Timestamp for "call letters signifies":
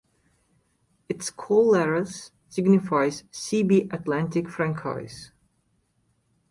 1.29-3.23